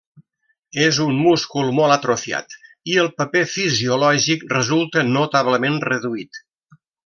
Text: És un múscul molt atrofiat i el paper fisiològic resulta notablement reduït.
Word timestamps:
És 0.85 0.99
un 1.03 1.11
múscul 1.25 1.69
molt 1.79 1.95
atrofiat 1.97 2.57
i 2.93 2.97
el 3.03 3.11
paper 3.21 3.45
fisiològic 3.53 4.49
resulta 4.57 5.05
notablement 5.13 5.79
reduït. 5.89 6.43